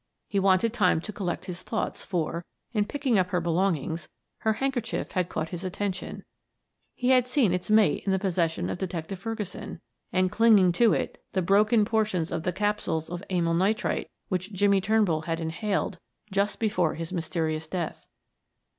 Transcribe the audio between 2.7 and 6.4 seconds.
in Picking up her belongings, her handkerchief had caught his attention